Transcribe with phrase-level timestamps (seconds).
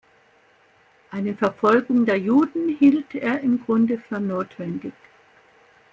[1.11, 4.93] Eine Verfolgung der Juden hielt er im Grunde für notwendig.